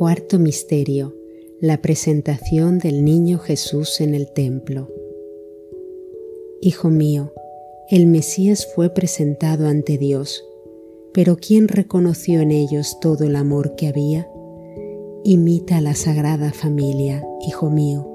Cuarto 0.00 0.38
Misterio. 0.38 1.14
La 1.60 1.82
presentación 1.82 2.78
del 2.78 3.04
Niño 3.04 3.38
Jesús 3.38 4.00
en 4.00 4.14
el 4.14 4.32
templo. 4.32 4.88
Hijo 6.62 6.88
mío, 6.88 7.34
el 7.90 8.06
Mesías 8.06 8.66
fue 8.74 8.88
presentado 8.88 9.66
ante 9.66 9.98
Dios, 9.98 10.42
pero 11.12 11.36
¿quién 11.36 11.68
reconoció 11.68 12.40
en 12.40 12.50
ellos 12.50 12.98
todo 13.02 13.24
el 13.24 13.36
amor 13.36 13.74
que 13.76 13.88
había? 13.88 14.26
Imita 15.22 15.76
a 15.76 15.80
la 15.82 15.94
Sagrada 15.94 16.50
Familia, 16.50 17.22
Hijo 17.46 17.68
mío, 17.68 18.08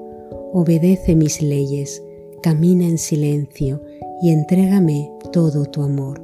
obedece 0.52 1.14
mis 1.14 1.40
leyes, 1.40 2.02
camina 2.42 2.84
en 2.84 2.98
silencio 2.98 3.80
y 4.20 4.30
entrégame 4.30 5.12
todo 5.32 5.66
tu 5.66 5.82
amor. 5.82 6.20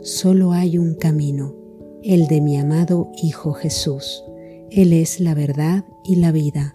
Solo 0.00 0.52
hay 0.52 0.78
un 0.78 0.94
camino, 0.94 1.54
el 2.02 2.28
de 2.28 2.40
mi 2.40 2.56
amado 2.56 3.12
Hijo 3.22 3.52
Jesús. 3.52 4.24
Él 4.74 4.94
es 4.94 5.20
la 5.20 5.34
verdad 5.34 5.84
y 6.02 6.16
la 6.16 6.32
vida. 6.32 6.72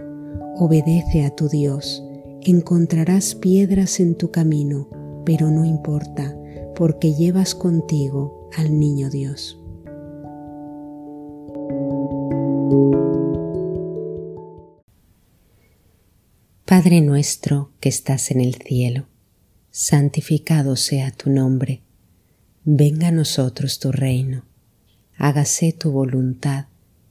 Obedece 0.55 1.25
a 1.25 1.31
tu 1.31 1.49
Dios. 1.49 2.03
Encontrarás 2.43 3.33
piedras 3.33 3.99
en 3.99 4.13
tu 4.13 4.29
camino, 4.29 4.87
pero 5.25 5.49
no 5.49 5.65
importa, 5.65 6.37
porque 6.75 7.15
llevas 7.15 7.55
contigo 7.55 8.51
al 8.55 8.77
niño 8.77 9.09
Dios. 9.09 9.59
Padre 16.65 17.01
nuestro 17.01 17.71
que 17.79 17.89
estás 17.89 18.29
en 18.29 18.41
el 18.41 18.53
cielo, 18.53 19.07
santificado 19.71 20.75
sea 20.75 21.09
tu 21.09 21.31
nombre, 21.31 21.81
venga 22.63 23.07
a 23.07 23.11
nosotros 23.11 23.79
tu 23.79 23.91
reino, 23.91 24.43
hágase 25.17 25.73
tu 25.73 25.89
voluntad 25.89 26.67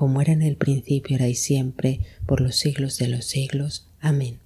como 0.00 0.22
era 0.22 0.32
en 0.32 0.40
el 0.40 0.56
principio, 0.56 1.16
era 1.16 1.28
y 1.28 1.34
siempre, 1.34 2.00
por 2.24 2.40
los 2.40 2.56
siglos 2.56 2.96
de 2.96 3.06
los 3.06 3.26
siglos. 3.26 3.86
Amén. 4.00 4.38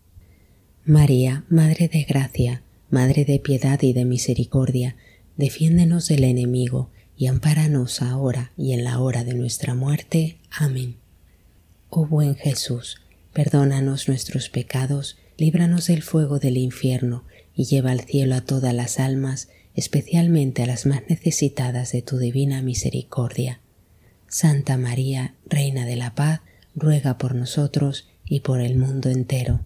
María, 0.85 1.45
Madre 1.49 1.87
de 1.87 2.03
Gracia, 2.03 2.65
Madre 2.91 3.25
de 3.25 3.39
Piedad 3.39 3.81
y 3.81 3.93
de 3.93 4.05
Misericordia, 4.05 4.97
defiéndenos 5.37 6.09
del 6.09 6.25
enemigo 6.25 6.91
y 7.17 7.29
ampáranos 7.29 8.03
ahora 8.03 8.51
y 8.57 8.73
en 8.73 8.83
la 8.83 8.99
hora 8.99 9.23
de 9.23 9.35
nuestra 9.35 9.77
muerte. 9.77 10.39
Amén. 10.51 10.97
Oh 11.89 12.05
buen 12.05 12.35
Jesús, 12.35 13.01
perdónanos 13.33 14.09
nuestros 14.09 14.49
pecados, 14.49 15.19
líbranos 15.37 15.87
del 15.87 16.03
fuego 16.03 16.41
del 16.41 16.57
infierno 16.57 17.23
y 17.55 17.67
lleva 17.67 17.93
al 17.93 18.01
cielo 18.01 18.35
a 18.35 18.41
todas 18.41 18.75
las 18.75 18.99
almas, 18.99 19.51
especialmente 19.77 20.65
a 20.65 20.67
las 20.67 20.85
más 20.85 21.03
necesitadas 21.09 21.93
de 21.93 22.03
tu 22.03 22.19
divina 22.19 22.61
misericordia. 22.61 23.61
Santa 24.35 24.77
María, 24.77 25.37
Reina 25.47 25.87
de 25.87 25.95
la 25.95 26.17
Paz, 26.17 26.41
ruega 26.75 27.19
por 27.19 27.37
nosotros 27.37 28.09
y 28.25 28.41
por 28.41 28.61
el 28.61 28.77
mundo 28.77 29.09
entero. 29.09 29.61